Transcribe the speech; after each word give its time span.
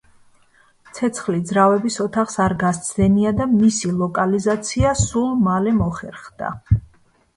ცეცხლი 0.99 1.41
ძრავების 1.49 1.97
ოთახს 2.05 2.39
არ 2.47 2.55
გასცდენია 2.65 3.35
და 3.41 3.49
მისი 3.53 3.93
ლოკალიზაცია 4.01 4.95
სულ 5.07 5.31
მალე 5.51 5.77
მოხერხდა. 5.85 6.51